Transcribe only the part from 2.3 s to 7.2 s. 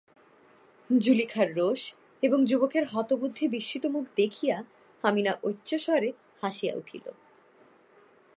যুবকের হতবুদ্ধি বিস্মিতমুখ দেখিয়া আমিনা উচ্চৈঃস্বরে হাসিয়া উঠিল।